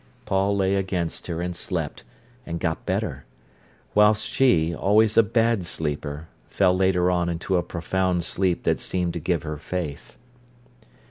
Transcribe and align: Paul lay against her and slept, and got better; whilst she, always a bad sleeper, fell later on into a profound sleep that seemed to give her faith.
Paul 0.25 0.55
lay 0.57 0.77
against 0.77 1.27
her 1.27 1.43
and 1.43 1.55
slept, 1.55 2.03
and 2.43 2.59
got 2.59 2.87
better; 2.87 3.23
whilst 3.93 4.27
she, 4.27 4.73
always 4.73 5.15
a 5.15 5.21
bad 5.21 5.63
sleeper, 5.63 6.27
fell 6.49 6.75
later 6.75 7.11
on 7.11 7.29
into 7.29 7.55
a 7.55 7.61
profound 7.61 8.23
sleep 8.23 8.63
that 8.63 8.79
seemed 8.79 9.13
to 9.13 9.19
give 9.19 9.43
her 9.43 9.57
faith. 9.57 10.15